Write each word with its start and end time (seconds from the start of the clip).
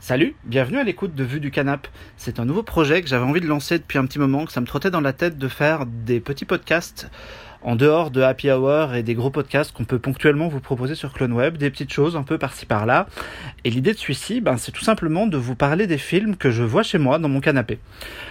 Salut, 0.00 0.34
bienvenue 0.44 0.78
à 0.78 0.84
l'écoute 0.84 1.14
de 1.14 1.22
Vue 1.22 1.38
du 1.38 1.50
Canap. 1.50 1.86
C'est 2.16 2.40
un 2.40 2.46
nouveau 2.46 2.62
projet 2.62 3.02
que 3.02 3.08
j'avais 3.08 3.26
envie 3.26 3.42
de 3.42 3.46
lancer 3.46 3.78
depuis 3.78 3.98
un 3.98 4.06
petit 4.06 4.18
moment, 4.18 4.46
que 4.46 4.52
ça 4.52 4.62
me 4.62 4.66
trottait 4.66 4.90
dans 4.90 5.02
la 5.02 5.12
tête 5.12 5.36
de 5.36 5.48
faire 5.48 5.84
des 5.84 6.18
petits 6.18 6.46
podcasts 6.46 7.10
en 7.62 7.76
dehors 7.76 8.10
de 8.10 8.22
Happy 8.22 8.50
Hour 8.50 8.94
et 8.94 9.02
des 9.02 9.14
gros 9.14 9.30
podcasts 9.30 9.72
qu'on 9.72 9.84
peut 9.84 9.98
ponctuellement 9.98 10.48
vous 10.48 10.60
proposer 10.60 10.94
sur 10.94 11.12
CloneWeb, 11.12 11.56
des 11.56 11.70
petites 11.70 11.92
choses 11.92 12.16
un 12.16 12.22
peu 12.22 12.38
par-ci 12.38 12.66
par-là. 12.66 13.06
Et 13.64 13.70
l'idée 13.70 13.92
de 13.92 13.98
celui-ci, 13.98 14.40
ben, 14.40 14.56
c'est 14.56 14.72
tout 14.72 14.84
simplement 14.84 15.26
de 15.26 15.36
vous 15.36 15.54
parler 15.54 15.86
des 15.86 15.98
films 15.98 16.36
que 16.36 16.50
je 16.50 16.62
vois 16.62 16.82
chez 16.82 16.98
moi 16.98 17.18
dans 17.18 17.28
mon 17.28 17.40
canapé. 17.40 17.78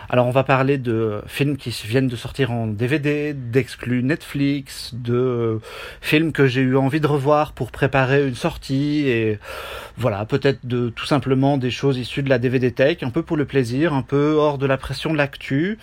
Alors 0.09 0.27
on 0.27 0.32
va 0.32 0.43
parler 0.43 0.77
de 0.77 1.21
films 1.27 1.57
qui 1.57 1.69
viennent 1.86 2.07
de 2.07 2.15
sortir 2.15 2.51
en 2.51 2.68
DVD, 2.68 3.33
d'exclus 3.33 4.04
Netflix, 4.04 4.91
de 4.93 5.59
films 6.01 6.32
que 6.32 6.47
j'ai 6.47 6.61
eu 6.61 6.78
envie 6.78 7.01
de 7.01 7.07
revoir 7.07 7.51
pour 7.51 7.71
préparer 7.71 8.25
une 8.25 8.36
sortie 8.36 9.07
et 9.09 9.39
voilà, 9.97 10.25
peut-être 10.25 10.65
de 10.65 10.89
tout 10.89 11.05
simplement 11.05 11.57
des 11.57 11.71
choses 11.71 11.97
issues 11.97 12.23
de 12.23 12.29
la 12.29 12.39
DVD 12.39 12.71
Tech, 12.71 12.97
un 13.01 13.09
peu 13.09 13.23
pour 13.23 13.36
le 13.36 13.46
plaisir, 13.46 13.93
un 13.93 14.04
peu 14.04 14.36
hors 14.37 14.57
de 14.57 14.65
la 14.65 14.78
pression 14.78 15.11
de 15.11 15.18
l'actu. 15.18 15.78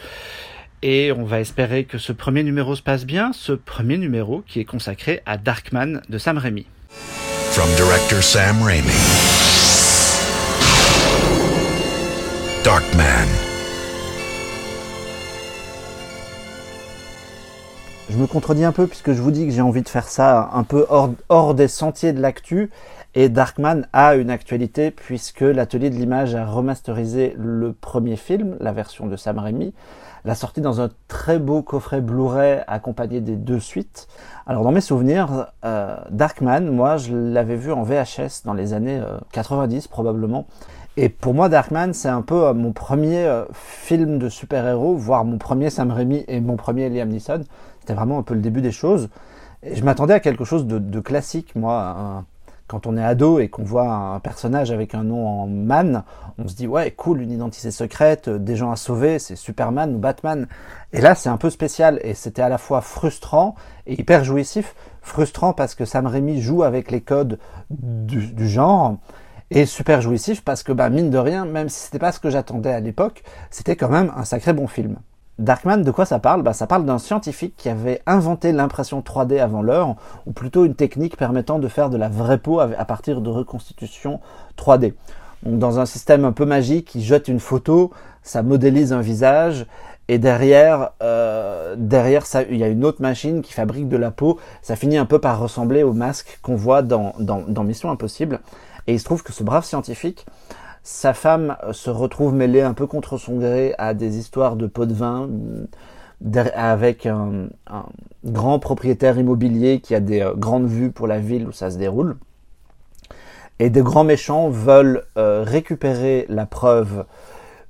Et 0.87 1.13
on 1.13 1.25
va 1.25 1.41
espérer 1.41 1.85
que 1.87 1.97
ce 1.97 2.13
premier 2.13 2.43
numéro 2.43 2.77
se 2.77 2.83
passe 2.83 3.07
bien, 3.07 3.33
ce 3.33 3.53
premier 3.53 3.97
numéro 3.97 4.43
qui 4.47 4.61
est 4.61 4.67
consacré 4.67 5.23
à 5.25 5.39
Darkman 5.39 6.03
de 6.11 6.19
Sam 6.19 6.37
Raimi. 6.37 6.67
From 6.91 7.67
director 7.75 8.23
Sam 8.23 8.63
Raimi. 8.63 8.93
Darkman. 12.63 13.29
Je 18.11 18.19
me 18.19 18.27
contredis 18.27 18.65
un 18.65 18.73
peu 18.73 18.87
puisque 18.87 19.15
je 19.15 19.23
vous 19.23 19.31
dis 19.31 19.47
que 19.47 19.53
j'ai 19.55 19.63
envie 19.63 19.81
de 19.81 19.89
faire 19.89 20.07
ça 20.07 20.51
un 20.53 20.65
peu 20.65 20.85
hors, 20.91 21.15
hors 21.31 21.55
des 21.55 21.69
sentiers 21.69 22.13
de 22.13 22.21
l'actu. 22.21 22.69
Et 23.15 23.31
Darkman 23.31 23.87
a 23.95 24.17
une 24.17 24.29
actualité 24.29 24.91
puisque 24.91 25.41
l'atelier 25.41 25.89
de 25.89 25.95
l'image 25.95 26.35
a 26.35 26.45
remasterisé 26.45 27.35
le 27.39 27.73
premier 27.73 28.17
film, 28.17 28.59
la 28.61 28.73
version 28.73 29.07
de 29.07 29.17
Sam 29.17 29.39
Raimi, 29.39 29.73
l'a 30.25 30.35
sorti 30.35 30.61
dans 30.61 30.81
un 30.81 30.89
très 31.09 31.39
beau 31.39 31.63
coffret 31.63 32.01
Blu-ray 32.01 32.63
accompagné 32.67 33.21
des 33.21 33.37
deux 33.37 33.61
suites. 33.61 34.09
Alors 34.47 34.65
dans 34.65 34.73
mes 34.73 34.81
souvenirs, 34.81 35.49
euh, 35.65 35.97
Darkman, 36.11 36.71
moi 36.71 36.97
je 36.97 37.15
l'avais 37.15 37.57
vu 37.57 37.73
en 37.73 37.83
VHS 37.83 38.45
dans 38.45 38.55
les 38.55 38.73
années 38.73 39.03
90 39.33 39.85
euh, 39.85 39.89
probablement. 39.91 40.47
Et 40.97 41.09
pour 41.09 41.35
moi, 41.35 41.49
Darkman, 41.49 41.93
c'est 41.93 42.09
un 42.09 42.23
peu 42.23 42.47
euh, 42.47 42.55
mon 42.55 42.73
premier 42.73 43.43
film 43.53 44.19
de 44.19 44.29
super-héros, 44.29 44.95
voire 44.95 45.25
mon 45.25 45.39
premier 45.39 45.69
Sam 45.71 45.91
Raimi 45.91 46.25
et 46.29 46.41
mon 46.41 46.57
premier 46.57 46.89
Liam 46.89 47.09
Neeson. 47.09 47.43
C'était 47.81 47.95
vraiment 47.95 48.19
un 48.19 48.23
peu 48.23 48.35
le 48.35 48.41
début 48.41 48.61
des 48.61 48.73
choses. 48.73 49.09
Et 49.63 49.75
je 49.75 49.85
m'attendais 49.85 50.15
à 50.15 50.21
quelque 50.21 50.45
chose 50.45 50.67
de, 50.67 50.79
de 50.79 51.01
classique, 51.01 51.57
moi, 51.57 52.25
quand 52.67 52.87
on 52.87 52.97
est 52.97 53.05
ado 53.05 53.39
et 53.39 53.49
qu'on 53.49 53.63
voit 53.63 53.91
un 53.91 54.21
personnage 54.21 54.71
avec 54.71 54.95
un 54.95 55.05
nom 55.05 55.27
en 55.27 55.47
man, 55.47 56.05
on 56.39 56.49
se 56.49 56.55
dit 56.55 56.67
ouais 56.67 56.91
cool 56.91 57.21
une 57.21 57.31
identité 57.31 57.71
secrète, 57.71 58.29
euh, 58.29 58.39
des 58.39 58.57
gens 58.57 58.71
à 58.71 58.77
sauver, 58.77 59.19
c'est 59.19 59.37
Superman 59.37 59.95
ou 59.95 59.99
Batman. 59.99 60.47
Et 60.93 61.01
là 61.01 61.15
c'est 61.15 61.29
un 61.29 61.37
peu 61.37 61.51
spécial 61.51 62.01
et 62.03 62.15
c'était 62.15 62.43
à 62.43 62.49
la 62.49 62.59
fois 62.59 62.81
frustrant 62.81 63.55
et 63.87 64.01
hyper 64.01 64.25
jouissif. 64.25 64.75
Frustrant 65.03 65.53
parce 65.53 65.75
que 65.75 65.85
Sam 65.85 66.07
Raimi 66.07 66.41
joue 66.41 66.63
avec 66.63 66.91
les 66.91 67.03
codes 67.03 67.39
du, 67.69 68.49
genre 68.49 68.97
et 69.51 69.67
super 69.67 70.01
jouissif 70.01 70.43
parce 70.43 70.63
que 70.63 70.73
bah 70.73 70.89
mine 70.89 71.11
de 71.11 71.19
rien, 71.19 71.45
même 71.45 71.69
si 71.69 71.81
c'était 71.81 71.99
pas 71.99 72.13
ce 72.13 72.21
que 72.21 72.31
j'attendais 72.31 72.73
à 72.73 72.81
l'époque, 72.81 73.23
c'était 73.51 73.77
quand 73.77 73.91
même 73.91 74.11
un 74.17 74.25
sacré 74.25 74.55
bon 74.55 74.67
film. 74.67 74.97
Darkman, 75.39 75.79
de 75.83 75.91
quoi 75.91 76.05
ça 76.05 76.19
parle? 76.19 76.43
Bah, 76.43 76.53
Ça 76.53 76.67
parle 76.67 76.85
d'un 76.85 76.99
scientifique 76.99 77.55
qui 77.57 77.69
avait 77.69 78.03
inventé 78.07 78.53
l'impression 78.53 79.01
3D 79.01 79.41
avant 79.41 79.63
l'heure, 79.63 79.97
ou 80.27 80.33
plutôt 80.33 80.65
une 80.65 80.75
technique 80.75 81.17
permettant 81.17 81.59
de 81.59 81.69
faire 81.69 81.91
de 81.91 81.97
la 81.97 82.09
vraie 82.09 82.39
peau 82.39 82.61
à 82.61 82.85
partir 82.85 83.21
de 83.21 83.31
reconstitution 83.31 84.21
3D. 84.57 84.95
Donc, 85.43 85.59
dans 85.59 85.79
un 85.81 85.87
système 85.87 86.25
un 86.25 86.33
peu 86.33 86.45
magique, 86.45 86.95
il 86.95 87.03
jette 87.03 87.29
une 87.29 87.41
photo, 87.41 87.91
ça 88.23 88.43
modélise 88.43 88.93
un 88.93 89.01
visage, 89.01 89.67
et 90.09 90.19
derrière, 90.19 90.91
euh, 91.03 91.75
derrière 91.79 92.27
ça, 92.27 92.43
il 92.43 92.57
y 92.57 92.65
a 92.65 92.69
une 92.69 92.85
autre 92.85 93.01
machine 93.01 93.43
qui 93.43 93.53
fabrique 93.53 93.89
de 93.89 93.97
la 93.97 94.11
peau. 94.11 94.39
Ça 94.61 94.77
finit 94.77 94.99
un 94.99 95.07
peu 95.07 95.19
par 95.19 95.39
ressembler 95.39 95.83
au 95.83 95.93
masque 95.93 96.39
qu'on 96.43 96.57
voit 96.57 96.83
dans, 96.83 97.15
dans, 97.19 97.43
dans 97.49 97.65
Mission 97.65 97.91
Impossible. 97.91 98.41
Et 98.87 98.93
il 98.93 99.01
se 99.01 99.05
trouve 99.05 99.23
que 99.23 99.33
ce 99.33 99.43
brave 99.43 99.65
scientifique 99.65 100.27
sa 100.85 101.15
femme 101.15 101.57
euh, 101.65 101.73
se 101.73 101.91
retrouve 101.91 102.35
mêlée 102.35 102.61
un 102.61 102.75
peu 102.75 102.87
contre 102.87 103.19
son 103.19 103.39
gré 103.39 103.75
à 103.79 103.95
des 103.95 104.19
histoires 104.19 104.55
de 104.55 104.69
pots 104.69 104.87
de 104.87 104.95
vin 104.95 105.29
avec 106.55 107.07
un, 107.07 107.49
grand 108.25 108.59
propriétaire 108.59 109.19
immobilier 109.19 109.81
qui 109.81 109.95
a 109.95 110.01
des 110.01 110.21
euh, 110.21 110.35
grandes 110.35 110.67
vues 110.67 110.93
pour 110.93 111.07
la 111.07 111.19
ville 111.19 111.49
où 111.49 111.53
ça 111.53 111.71
se 111.71 111.79
déroule. 111.79 112.17
Et 113.59 113.71
des 113.71 113.83
grands 113.83 114.05
méchants 114.05 114.49
veulent 114.51 115.05
euh, 115.17 115.43
récupérer 115.43 116.27
la 116.29 116.45
preuve 116.45 117.07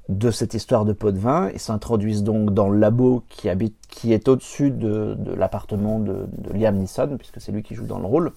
de 0.09 0.31
cette 0.31 0.55
histoire 0.55 0.85
de 0.85 0.93
pot 0.93 1.13
de 1.13 1.19
vin. 1.19 1.51
Ils 1.55 1.61
s'introduisent 1.61 2.25
donc 2.25 2.53
dans 2.53 2.69
le 2.69 2.79
labo 2.79 3.23
qui 3.29 3.49
habite, 3.49 3.77
qui 3.89 4.13
est 4.13 4.29
au-dessus 4.29 4.71
de, 4.71 5.17
l'appartement 5.37 6.01
de, 6.01 6.27
de, 6.39 6.53
Liam 6.53 6.77
Neeson, 6.77 7.17
puisque 7.17 7.41
c'est 7.41 7.53
lui 7.53 7.63
qui 7.63 7.75
joue 7.75 7.87
dans 7.87 7.99
le 7.99 8.07
rôle. 8.07 8.33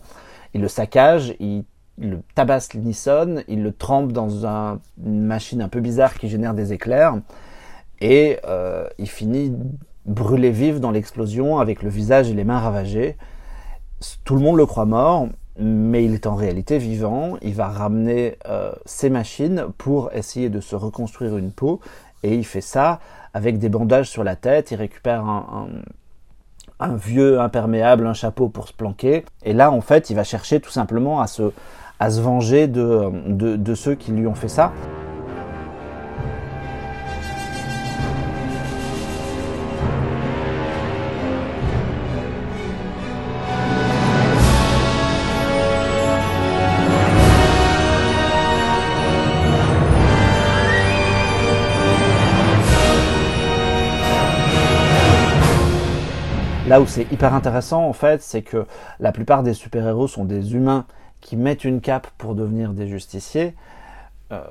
Ils 0.53 0.61
le 0.61 0.67
saccagent, 0.67 1.33
ils 1.39 1.65
il 1.97 2.09
le 2.11 2.21
tabasse 2.35 2.69
il 2.73 3.63
le 3.63 3.71
trempe 3.71 4.11
dans 4.11 4.45
une 4.45 5.25
machine 5.25 5.61
un 5.61 5.69
peu 5.69 5.79
bizarre 5.79 6.13
qui 6.13 6.29
génère 6.29 6.53
des 6.53 6.73
éclairs, 6.73 7.15
et 7.99 8.39
euh, 8.47 8.87
il 8.97 9.09
finit 9.09 9.55
brûlé 10.05 10.51
vif 10.51 10.79
dans 10.79 10.91
l'explosion 10.91 11.59
avec 11.59 11.83
le 11.83 11.89
visage 11.89 12.29
et 12.29 12.33
les 12.33 12.43
mains 12.43 12.59
ravagées. 12.59 13.17
Tout 14.23 14.35
le 14.35 14.41
monde 14.41 14.57
le 14.57 14.65
croit 14.65 14.85
mort, 14.85 15.27
mais 15.59 16.05
il 16.05 16.13
est 16.13 16.27
en 16.27 16.35
réalité 16.35 16.77
vivant. 16.77 17.37
Il 17.41 17.55
va 17.55 17.67
ramener 17.67 18.37
euh, 18.47 18.71
ses 18.85 19.09
machines 19.09 19.65
pour 19.77 20.13
essayer 20.13 20.49
de 20.49 20.61
se 20.61 20.75
reconstruire 20.75 21.37
une 21.37 21.51
peau, 21.51 21.81
et 22.23 22.35
il 22.35 22.45
fait 22.45 22.61
ça 22.61 22.99
avec 23.33 23.57
des 23.57 23.69
bandages 23.69 24.09
sur 24.09 24.23
la 24.23 24.35
tête. 24.35 24.71
Il 24.71 24.75
récupère 24.75 25.25
un 26.79 26.95
vieux 26.95 27.39
imperméable, 27.39 28.05
un 28.05 28.13
chapeau 28.13 28.49
pour 28.49 28.67
se 28.67 28.73
planquer. 28.73 29.25
Et 29.43 29.53
là, 29.53 29.71
en 29.71 29.81
fait, 29.81 30.09
il 30.09 30.15
va 30.15 30.23
chercher 30.23 30.59
tout 30.59 30.69
simplement 30.69 31.21
à 31.21 31.27
se, 31.27 31.51
à 31.99 32.11
se 32.11 32.21
venger 32.21 32.67
de, 32.67 33.73
ceux 33.75 33.95
qui 33.95 34.11
lui 34.11 34.27
ont 34.27 34.35
fait 34.35 34.47
ça. 34.47 34.71
Là 56.67 56.81
où 56.81 56.85
c'est 56.85 57.09
hyper 57.13 57.33
intéressant 57.33 57.85
en 57.87 57.93
fait, 57.93 58.21
c'est 58.21 58.41
que 58.41 58.65
la 58.99 59.13
plupart 59.13 59.41
des 59.41 59.53
super-héros 59.53 60.09
sont 60.09 60.25
des 60.25 60.53
humains 60.53 60.85
qui 61.21 61.35
mettent 61.35 61.63
une 61.63 61.81
cape 61.81 62.07
pour 62.17 62.35
devenir 62.35 62.73
des 62.73 62.87
justiciers, 62.87 63.55
euh, 64.31 64.43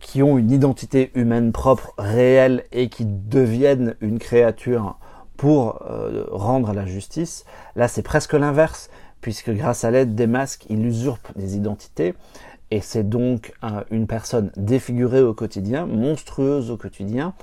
qui 0.00 0.22
ont 0.22 0.38
une 0.38 0.50
identité 0.50 1.10
humaine 1.14 1.52
propre, 1.52 1.94
réelle, 1.98 2.64
et 2.72 2.88
qui 2.88 3.04
deviennent 3.06 3.94
une 4.00 4.18
créature 4.18 4.98
pour 5.36 5.82
euh, 5.88 6.24
rendre 6.30 6.72
la 6.72 6.86
justice. 6.86 7.44
Là, 7.76 7.88
c'est 7.88 8.02
presque 8.02 8.34
l'inverse, 8.34 8.90
puisque 9.20 9.50
grâce 9.50 9.84
à 9.84 9.90
l'aide 9.90 10.14
des 10.14 10.26
masques, 10.26 10.66
il 10.68 10.84
usurpe 10.84 11.28
des 11.36 11.56
identités, 11.56 12.14
et 12.70 12.80
c'est 12.80 13.08
donc 13.08 13.52
une 13.90 14.06
personne 14.06 14.50
défigurée 14.56 15.22
au 15.22 15.32
quotidien, 15.32 15.86
monstrueuse 15.86 16.70
au 16.70 16.76
quotidien, 16.76 17.34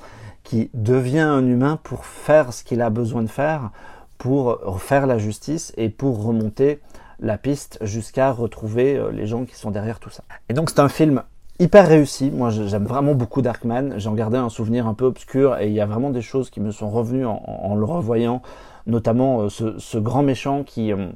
qui 0.43 0.69
devient 0.73 1.19
un 1.19 1.45
humain 1.45 1.79
pour 1.81 2.05
faire 2.05 2.53
ce 2.53 2.63
qu'il 2.63 2.81
a 2.81 2.89
besoin 2.89 3.21
de 3.21 3.29
faire, 3.29 3.71
pour 4.17 4.81
faire 4.81 5.07
la 5.07 5.17
justice 5.17 5.73
et 5.77 5.89
pour 5.89 6.23
remonter 6.23 6.79
la 7.21 7.37
piste 7.37 7.77
jusqu'à 7.81 8.31
retrouver 8.31 8.97
euh, 8.97 9.11
les 9.11 9.27
gens 9.27 9.45
qui 9.45 9.55
sont 9.55 9.71
derrière 9.71 9.99
tout 9.99 10.09
ça. 10.09 10.23
Et 10.49 10.53
donc 10.53 10.69
c'est 10.69 10.79
un 10.79 10.89
film 10.89 11.23
hyper 11.59 11.87
réussi. 11.87 12.31
Moi, 12.31 12.49
j'aime 12.49 12.85
vraiment 12.85 13.13
beaucoup 13.13 13.43
Darkman. 13.43 13.99
J'en 13.99 14.13
gardais 14.13 14.39
un 14.39 14.49
souvenir 14.49 14.87
un 14.87 14.95
peu 14.95 15.05
obscur 15.05 15.59
et 15.59 15.67
il 15.67 15.73
y 15.73 15.81
a 15.81 15.85
vraiment 15.85 16.09
des 16.09 16.21
choses 16.21 16.49
qui 16.49 16.59
me 16.59 16.71
sont 16.71 16.89
revenues 16.89 17.25
en, 17.25 17.75
le 17.75 17.85
revoyant, 17.85 18.41
notamment 18.87 19.43
euh, 19.43 19.49
ce, 19.49 19.97
grand 19.99 20.23
méchant 20.23 20.63
qui, 20.63 20.91
euh, 20.91 21.09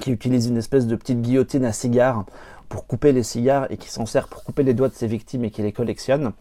qui 0.00 0.10
utilise 0.10 0.46
une 0.46 0.56
espèce 0.56 0.86
de 0.86 0.96
petite 0.96 1.20
guillotine 1.20 1.66
à 1.66 1.72
cigare 1.72 2.24
pour 2.70 2.86
couper 2.86 3.12
les 3.12 3.22
cigares 3.22 3.66
et 3.70 3.76
qui 3.76 3.90
s'en 3.90 4.06
sert 4.06 4.28
pour 4.28 4.42
couper 4.44 4.62
les 4.62 4.72
doigts 4.72 4.88
de 4.88 4.94
ses 4.94 5.06
victimes 5.06 5.44
et 5.44 5.50
qui 5.50 5.62
les 5.62 5.72
collectionne. 5.72 6.32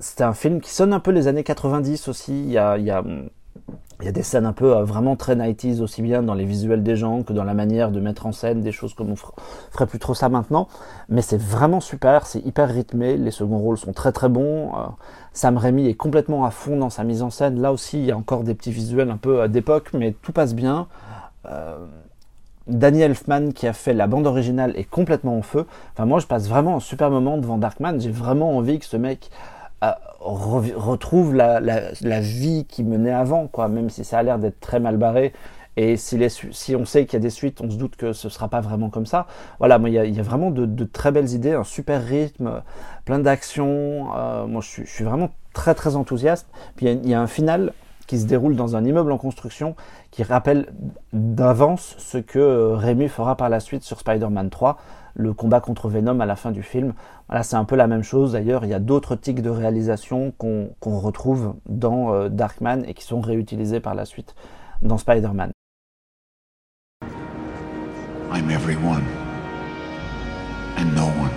C'est 0.00 0.24
un 0.24 0.32
film 0.34 0.60
qui 0.60 0.70
sonne 0.70 0.92
un 0.92 0.98
peu 0.98 1.12
les 1.12 1.28
années 1.28 1.44
90 1.44 2.08
aussi. 2.08 2.32
Il 2.32 2.50
y 2.50 2.58
a 2.58 2.76
il 4.02 4.06
y 4.06 4.08
a 4.08 4.12
des 4.12 4.24
scènes 4.24 4.46
un 4.46 4.52
peu 4.52 4.76
euh, 4.76 4.82
vraiment 4.82 5.14
très 5.14 5.36
90s 5.36 5.80
aussi 5.80 6.02
bien 6.02 6.24
dans 6.24 6.34
les 6.34 6.44
visuels 6.44 6.82
des 6.82 6.96
gens 6.96 7.22
que 7.22 7.32
dans 7.32 7.44
la 7.44 7.54
manière 7.54 7.92
de 7.92 8.00
mettre 8.00 8.26
en 8.26 8.32
scène 8.32 8.60
des 8.60 8.72
choses 8.72 8.94
comme 8.94 9.10
on 9.10 9.16
ferait 9.16 9.86
plus 9.86 10.00
trop 10.00 10.14
ça 10.14 10.28
maintenant. 10.28 10.66
Mais 11.08 11.22
c'est 11.22 11.40
vraiment 11.40 11.80
super, 11.80 12.26
c'est 12.26 12.40
hyper 12.40 12.68
rythmé, 12.68 13.16
les 13.16 13.30
seconds 13.30 13.58
rôles 13.58 13.78
sont 13.78 13.92
très 13.92 14.10
très 14.10 14.28
bons. 14.28 14.74
Euh, 14.74 14.88
Sam 15.32 15.56
Raimi 15.56 15.86
est 15.86 15.94
complètement 15.94 16.44
à 16.44 16.50
fond 16.50 16.76
dans 16.76 16.90
sa 16.90 17.04
mise 17.04 17.22
en 17.22 17.30
scène. 17.30 17.60
Là 17.60 17.72
aussi, 17.72 17.98
il 17.98 18.04
y 18.04 18.10
a 18.10 18.16
encore 18.16 18.42
des 18.42 18.54
petits 18.54 18.72
visuels 18.72 19.10
un 19.10 19.16
peu 19.16 19.42
euh, 19.42 19.48
d'époque, 19.48 19.90
mais 19.94 20.14
tout 20.20 20.32
passe 20.32 20.54
bien. 20.54 20.88
Danny 22.68 23.02
Elfman 23.02 23.52
qui 23.52 23.66
a 23.66 23.72
fait 23.72 23.92
la 23.92 24.06
bande 24.06 24.26
originale 24.26 24.72
est 24.76 24.84
complètement 24.84 25.36
en 25.36 25.42
feu. 25.42 25.66
Enfin 25.92 26.06
moi 26.06 26.20
je 26.20 26.26
passe 26.28 26.48
vraiment 26.48 26.76
un 26.76 26.80
super 26.80 27.10
moment 27.10 27.36
devant 27.36 27.58
Darkman. 27.58 28.00
J'ai 28.00 28.10
vraiment 28.10 28.56
envie 28.56 28.78
que 28.78 28.84
ce 28.84 28.96
mec 28.96 29.30
retrouve 30.20 31.34
la, 31.34 31.60
la, 31.60 32.20
vie 32.20 32.64
qui 32.68 32.84
menait 32.84 33.12
avant, 33.12 33.48
quoi. 33.48 33.68
Même 33.68 33.90
si 33.90 34.04
ça 34.04 34.18
a 34.18 34.22
l'air 34.22 34.38
d'être 34.38 34.60
très 34.60 34.80
mal 34.80 34.96
barré. 34.96 35.32
Et 35.76 35.96
si, 35.96 36.18
les, 36.18 36.28
si 36.28 36.76
on 36.76 36.84
sait 36.84 37.06
qu'il 37.06 37.14
y 37.14 37.16
a 37.16 37.20
des 37.20 37.30
suites, 37.30 37.60
on 37.62 37.70
se 37.70 37.76
doute 37.76 37.96
que 37.96 38.12
ce 38.12 38.28
sera 38.28 38.48
pas 38.48 38.60
vraiment 38.60 38.90
comme 38.90 39.06
ça. 39.06 39.26
Voilà, 39.58 39.80
il 39.86 39.92
y 39.92 40.20
a, 40.20 40.22
vraiment 40.22 40.50
de, 40.50 40.66
de, 40.66 40.84
très 40.84 41.12
belles 41.12 41.30
idées, 41.30 41.54
un 41.54 41.64
super 41.64 42.04
rythme, 42.04 42.62
plein 43.06 43.18
d'action. 43.18 44.08
Euh, 44.14 44.46
moi 44.46 44.60
je 44.60 44.68
suis, 44.68 44.84
je 44.84 44.90
suis, 44.90 45.04
vraiment 45.04 45.30
très 45.54 45.74
très 45.74 45.96
enthousiaste. 45.96 46.46
Puis 46.76 46.86
il 46.86 47.08
y 47.08 47.14
a 47.14 47.20
un 47.20 47.26
final 47.26 47.72
qui 48.06 48.18
se 48.18 48.26
déroule 48.26 48.56
dans 48.56 48.76
un 48.76 48.84
immeuble 48.84 49.12
en 49.12 49.18
construction 49.18 49.74
qui 50.10 50.22
rappelle 50.22 50.72
d'avance 51.12 51.94
ce 51.98 52.18
que 52.18 52.38
euh, 52.38 52.74
Rémi 52.74 53.08
fera 53.08 53.36
par 53.36 53.48
la 53.48 53.60
suite 53.60 53.82
sur 53.82 54.00
Spider-Man 54.00 54.50
3, 54.50 54.76
le 55.14 55.32
combat 55.32 55.60
contre 55.60 55.88
Venom 55.88 56.20
à 56.20 56.26
la 56.26 56.36
fin 56.36 56.50
du 56.50 56.62
film. 56.62 56.94
Voilà, 57.28 57.42
c'est 57.42 57.56
un 57.56 57.64
peu 57.64 57.76
la 57.76 57.86
même 57.86 58.02
chose. 58.02 58.32
D'ailleurs, 58.32 58.64
il 58.64 58.70
y 58.70 58.74
a 58.74 58.80
d'autres 58.80 59.16
tics 59.16 59.42
de 59.42 59.50
réalisation 59.50 60.32
qu'on 60.38 60.98
retrouve 60.98 61.54
dans 61.66 62.12
euh, 62.12 62.28
Darkman 62.28 62.84
et 62.86 62.94
qui 62.94 63.04
sont 63.04 63.20
réutilisés 63.20 63.80
par 63.80 63.94
la 63.94 64.04
suite 64.04 64.34
dans 64.82 64.98
Spider-Man. 64.98 65.52
I'm 68.32 68.50
everyone 68.50 69.04
and 70.78 70.94
no 70.94 71.04
one. 71.04 71.30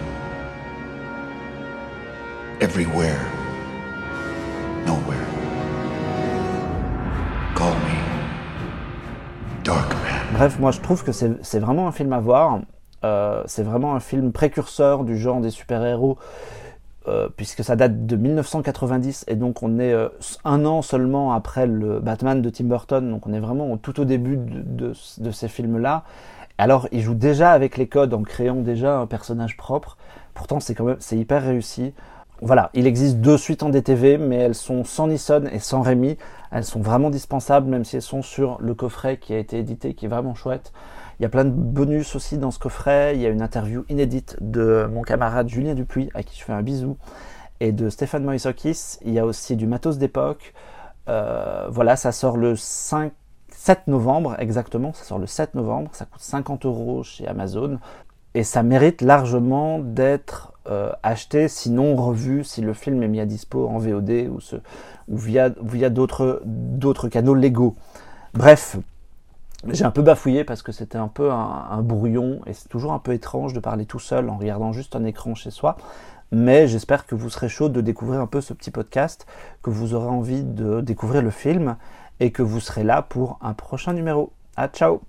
Everywhere. 2.61 3.35
Bref, 10.37 10.59
moi 10.59 10.71
je 10.71 10.81
trouve 10.81 11.01
que 11.01 11.13
c'est 11.13 11.59
vraiment 11.59 11.87
un 11.87 11.93
film 11.93 12.11
à 12.11 12.19
voir. 12.19 12.59
Euh, 13.05 13.41
c'est 13.45 13.63
vraiment 13.63 13.95
un 13.95 14.01
film 14.01 14.33
précurseur 14.33 15.05
du 15.05 15.17
genre 15.17 15.39
des 15.39 15.49
super-héros, 15.49 16.17
euh, 17.07 17.29
puisque 17.37 17.63
ça 17.63 17.77
date 17.77 18.05
de 18.05 18.17
1990 18.17 19.23
et 19.29 19.35
donc 19.37 19.63
on 19.63 19.79
est 19.79 19.93
euh, 19.93 20.09
un 20.43 20.65
an 20.65 20.81
seulement 20.81 21.31
après 21.31 21.67
le 21.67 22.01
Batman 22.01 22.41
de 22.41 22.49
Tim 22.49 22.65
Burton, 22.65 23.09
donc 23.09 23.25
on 23.27 23.31
est 23.31 23.39
vraiment 23.39 23.77
tout 23.77 23.97
au 23.97 24.03
début 24.03 24.35
de, 24.35 24.91
de 25.19 25.31
ces 25.31 25.47
films-là. 25.47 26.03
Alors 26.57 26.89
il 26.91 26.99
joue 26.99 27.15
déjà 27.15 27.53
avec 27.53 27.77
les 27.77 27.87
codes 27.87 28.13
en 28.13 28.23
créant 28.23 28.55
déjà 28.55 28.97
un 28.97 29.07
personnage 29.07 29.55
propre. 29.55 29.95
Pourtant 30.33 30.59
c'est 30.59 30.75
quand 30.75 30.83
même 30.83 30.97
c'est 30.99 31.17
hyper 31.17 31.43
réussi. 31.43 31.93
Voilà, 32.41 32.69
il 32.73 32.85
existe 32.85 33.17
deux 33.17 33.37
suites 33.37 33.63
en 33.63 33.69
DTV, 33.69 34.17
mais 34.17 34.35
elles 34.35 34.55
sont 34.55 34.83
sans 34.83 35.07
Nissan 35.07 35.47
et 35.53 35.59
sans 35.59 35.81
Rémi. 35.81 36.17
Elles 36.51 36.65
sont 36.65 36.81
vraiment 36.81 37.09
dispensables, 37.09 37.67
même 37.67 37.85
si 37.85 37.95
elles 37.95 38.01
sont 38.01 38.21
sur 38.21 38.57
le 38.59 38.73
coffret 38.73 39.17
qui 39.17 39.33
a 39.33 39.37
été 39.37 39.57
édité, 39.57 39.93
qui 39.93 40.05
est 40.05 40.09
vraiment 40.09 40.35
chouette. 40.35 40.73
Il 41.19 41.23
y 41.23 41.25
a 41.25 41.29
plein 41.29 41.45
de 41.45 41.49
bonus 41.49 42.13
aussi 42.15 42.37
dans 42.37 42.51
ce 42.51 42.59
coffret. 42.59 43.15
Il 43.15 43.21
y 43.21 43.25
a 43.25 43.29
une 43.29 43.41
interview 43.41 43.85
inédite 43.87 44.35
de 44.41 44.87
mon 44.91 45.01
camarade 45.01 45.47
Julien 45.47 45.75
Dupuis, 45.75 46.09
à 46.13 46.23
qui 46.23 46.37
je 46.37 46.43
fais 46.43 46.51
un 46.51 46.61
bisou, 46.61 46.97
et 47.61 47.71
de 47.71 47.89
Stéphane 47.89 48.25
Moïsokis. 48.25 48.97
Il 49.05 49.13
y 49.13 49.19
a 49.19 49.25
aussi 49.25 49.55
du 49.55 49.65
matos 49.65 49.97
d'époque. 49.97 50.53
Euh, 51.07 51.67
voilà, 51.69 51.95
ça 51.95 52.11
sort 52.11 52.35
le 52.35 52.57
5, 52.57 53.13
7 53.49 53.87
novembre 53.87 54.35
exactement. 54.39 54.91
Ça 54.91 55.05
sort 55.05 55.19
le 55.19 55.27
7 55.27 55.55
novembre. 55.55 55.91
Ça 55.93 56.03
coûte 56.03 56.21
50 56.21 56.65
euros 56.65 57.03
chez 57.03 57.27
Amazon. 57.27 57.79
Et 58.33 58.43
ça 58.43 58.61
mérite 58.61 59.01
largement 59.01 59.79
d'être 59.79 60.51
euh, 60.67 60.91
acheté, 61.03 61.47
sinon 61.47 61.95
revu, 61.95 62.43
si 62.43 62.61
le 62.61 62.73
film 62.73 63.03
est 63.03 63.07
mis 63.07 63.19
à 63.19 63.25
dispo 63.25 63.67
en 63.67 63.77
VOD 63.77 64.29
ou, 64.31 64.39
ce, 64.39 64.55
ou 65.07 65.17
via, 65.17 65.49
via 65.61 65.89
d'autres, 65.89 66.41
d'autres 66.45 67.07
canaux 67.07 67.35
légaux. 67.35 67.75
Bref, 68.33 68.77
j'ai 69.69 69.85
un 69.85 69.91
peu 69.91 70.01
bafouillé 70.01 70.43
parce 70.43 70.61
que 70.61 70.71
c'était 70.71 70.97
un 70.97 71.07
peu 71.07 71.31
un, 71.31 71.81
brouillon 71.81 72.41
et 72.45 72.53
c'est 72.53 72.69
toujours 72.69 72.93
un 72.93 72.99
peu 72.99 73.13
étrange 73.13 73.53
de 73.53 73.59
parler 73.59 73.85
tout 73.85 73.99
seul 73.99 74.29
en 74.29 74.37
regardant 74.37 74.71
juste 74.71 74.95
un 74.95 75.03
écran 75.05 75.35
chez 75.35 75.51
soi. 75.51 75.77
Mais 76.31 76.67
j'espère 76.67 77.05
que 77.05 77.15
vous 77.15 77.29
serez 77.29 77.49
chaud 77.49 77.69
de 77.69 77.81
découvrir 77.81 78.19
un 78.19 78.27
peu 78.27 78.41
ce 78.41 78.53
petit 78.53 78.71
podcast, 78.71 79.25
que 79.61 79.69
vous 79.69 79.93
aurez 79.93 80.09
envie 80.09 80.43
de 80.43 80.81
découvrir 80.81 81.21
le 81.21 81.29
film 81.29 81.77
et 82.19 82.31
que 82.31 82.41
vous 82.41 82.59
serez 82.59 82.83
là 82.83 83.01
pour 83.01 83.37
un 83.41 83.53
prochain 83.53 83.93
numéro. 83.93 84.31
À 84.55 84.67
ciao 84.67 85.01